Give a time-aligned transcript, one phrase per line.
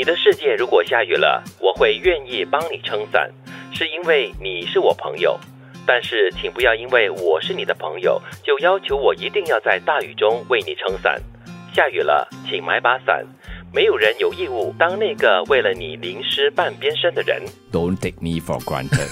[0.00, 3.30] 你的世界如果下雨了，我会愿意帮你撑伞，
[3.70, 5.38] 是因为你是我朋友。
[5.86, 11.20] 但是，请不要因为我是你的朋友，就要求我一定要在大雨中为你撑伞。
[11.74, 13.26] 下雨了，请买把伞。
[13.72, 17.40] 没有人有义务当那个为了你淋湿半边身的人。
[17.70, 19.08] Don't take me for granted。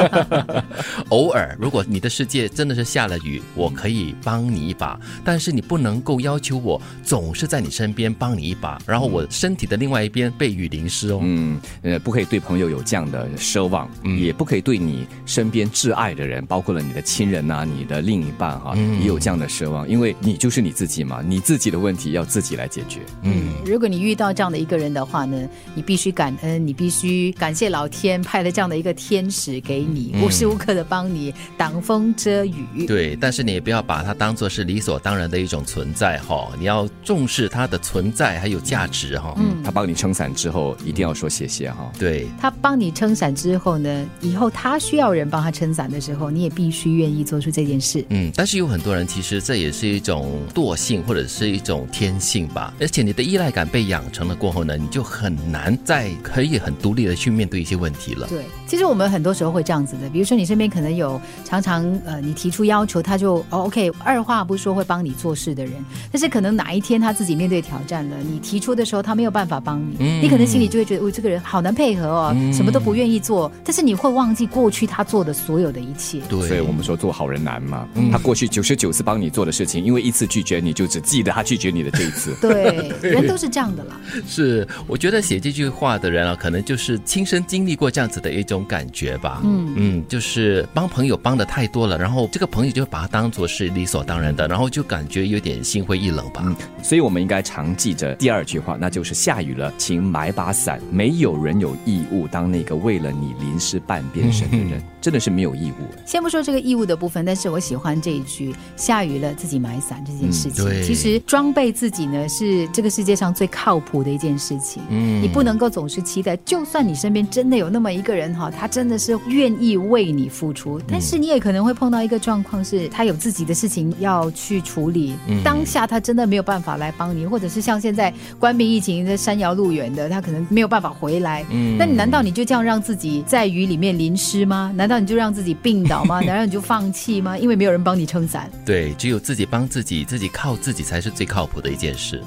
[1.10, 11.20] 偶尔，如果你的世界真的是下了雨，我可以帮你一把，但是你不能够要求我总是在你身边帮你一把，然后我身体的另外一边被雨淋湿哦。
[11.22, 23.00] 嗯，呃，不可以对朋友有这样的奢望，也不可以对你身边挚爱的人，包括了你的亲人呐、你的另一半哈，也有这样的奢望，因为你就是你自己嘛，你自己的问题要自己来解决。
[23.22, 32.86] 嗯，如果你遇到这样的一个人的话呢，你必须感恩，你必须感谢老天派了这样的一个天使给你，无时无刻的帮你挡风遮雨。
[32.86, 39.34] 对，但是你也不要把它当做是理所当然的一种存在哈，你要重视它的存在还有价值哈。
[39.38, 41.90] 嗯，他帮你撑伞之后，一定要说谢谢哈。
[41.98, 48.04] 对，他帮你撑伞之后呢，以后他需要人帮他撑伞的时候，你也必须愿意做出这件事。
[48.10, 58.26] 嗯，但是有很多人其实这也是一种惰性或者是一种天性吧，而且你的依赖感被养成了过后呢，你就很难再可以很独立的去面对一些问题了。
[58.26, 65.72] 对，其实我们很多时候会这样子的，比如说你身边可能有常常呃，你提出要求，他就哦 OK，二话不说会帮你做事的人，
[66.12, 76.20] 但是可能哪一天他自己面对挑战了，你提出的时候他没有办法帮你，你可能心里就会觉得，哦，这个人好难配合哦，什么都不愿意做，但是你会忘记过去他做的所有的一切。
[76.28, 82.34] 对，所以我们说做好人难嘛，他过去九十九次帮你做的事情，因为一次拒绝你就只记得他拒绝你的这一次。
[82.40, 84.00] 对，人 都是这样的啦。
[84.26, 89.40] 是，我觉得写这句话的人啊，可能就是亲身经历过这样子的一种感觉吧。
[89.44, 96.42] 嗯嗯，就是帮朋友帮的太多了，然后这个朋友就把他当做是理所当然的，然后就感觉有点心灰意冷吧。
[96.44, 100.80] 嗯，所以我们应该常记着第二句话，那就是下雨了，请买把伞。
[100.90, 105.84] 没有人有义务当那个为了你淋湿半边身的人，真的是没有义务。
[106.04, 110.64] 先不说这个义务的部分，但是我喜欢这一句“下雨了，自己买伞”这件事情。
[110.64, 114.82] 对其实装备自己呢，是这个世界上最靠谱的一件事情。
[114.88, 125.14] 嗯，你不能够总是期待，就算你身边真的有那么一个人哈，他真的是愿意为你付出，但是你也可能会碰到一个状况，是他有自己的事情要去处理，
[125.44, 131.44] 当下他真的没有办法来帮你，或者是像现在关闭疫情在山遥路远的，他可能没有办法回来。
[131.50, 134.72] 嗯，那你难道你就这样让自己在雨里面淋湿吗？
[134.74, 136.20] 难道你就让自己病倒吗？
[136.24, 137.36] 难道你就放弃吗？
[137.36, 138.50] 因为没有人帮你撑伞。
[138.64, 142.22] 对，只有自己帮自己，自己靠自己才是最靠谱的一件事。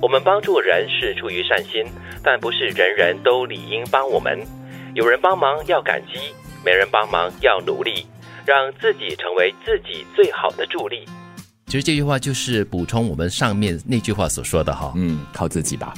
[0.00, 1.84] 我们帮助人是出于善心，
[2.22, 4.40] 但不是人人都理应帮我们。
[4.94, 6.32] 有人帮忙要感激，
[6.64, 8.06] 没人帮忙要努力，
[8.46, 11.04] 让自己成为自己最好的助力。
[11.68, 14.92] 其实这句话就是补充我们上面那句话所说的哈。
[14.96, 15.94] 嗯，靠自己吧，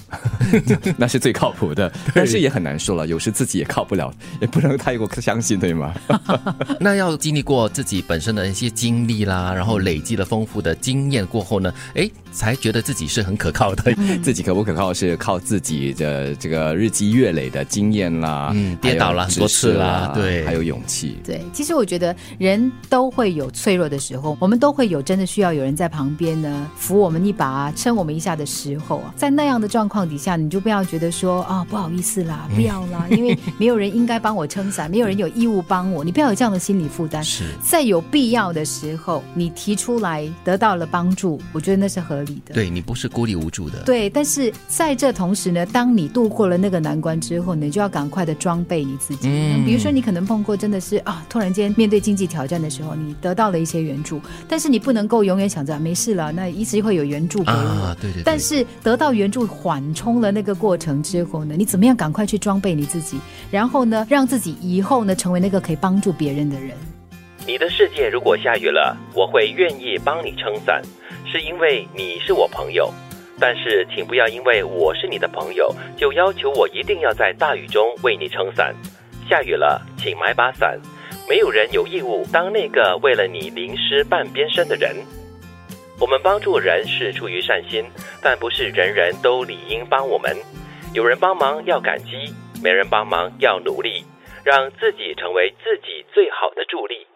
[0.99, 1.91] 那是最靠谱的。
[2.15, 5.95] 但是也很难说了，有时自己也靠不了，也不能太过相信，对吗？
[6.81, 13.95] 那要经历过自己本身的一些经历啦，然后累积了丰富的经验过后呢，哎，才觉得自己是很可靠的。
[14.23, 21.19] 自己可不可靠是靠自己的这个日积月累的经验啦，嗯，跌倒了很多次啦，对，还有勇气。
[21.25, 29.15] 对，其实我觉得人都会有脆弱的时候，我们都会有真的需要有人在旁边呢扶我们一把、撑我们一下的时候啊。
[29.17, 37.23] 在那样的状况底下，你就不要觉得说啊不好意思啦，不要啦， 因为没有人应该帮我撑伞，没有人有义务帮我，你不要有这样的心理负担。
[37.23, 42.55] 是在有必要的时候，你提出来得到了帮助，我觉得那是合理的。
[42.55, 43.81] 对你不是孤立无助的。
[43.85, 49.29] 对，但是在这同时呢，当你度过了那个难关之后呢，你就要赶快的装备你自己。
[49.29, 57.57] 嗯比如说，你可能碰过真的是啊，突然间面对经济挑战的时候，你得到了一些援助，但是你不能够永远想着没事了，那一直会有援助给我。
[57.57, 58.23] 啊，对对对。
[58.25, 63.19] 但是得到援助缓冲了那个过程之后呢，你怎么样赶快去装备你自己，
[63.51, 66.71] 然后呢，让自己以后呢成为那个可以帮助别人的人。
[67.47, 70.81] 你的世界如果下雨了，我会愿意帮你撑伞，
[71.27, 72.91] 是因为你是我朋友。
[73.43, 78.75] 但是，请不要因为我是你的朋友，就要求我一定要在大雨中为你撑伞。
[79.31, 80.79] 下雨了，请买把伞。
[81.27, 84.95] 没有人有义务当那个为了你淋湿半边身的人。
[86.01, 87.85] 我们帮助人是出于善心，
[88.23, 90.35] 但不是人人都理应帮我们。
[90.95, 92.33] 有人帮忙要感激，
[92.65, 94.03] 没人帮忙要努力，
[94.43, 97.07] 让自己成为自己最好的助力。